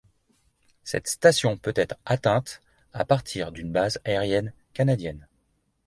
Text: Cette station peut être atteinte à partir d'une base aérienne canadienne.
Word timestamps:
Cette 0.83 1.07
station 1.07 1.57
peut 1.57 1.75
être 1.75 1.93
atteinte 2.05 2.63
à 2.91 3.05
partir 3.05 3.51
d'une 3.51 3.71
base 3.71 3.99
aérienne 4.03 4.51
canadienne. 4.73 5.27